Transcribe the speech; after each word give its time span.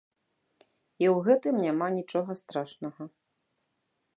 І 1.03 1.09
ў 1.15 1.27
гэтым 1.27 1.55
няма 1.65 1.87
нічога 1.99 2.31
страшнага. 2.43 3.01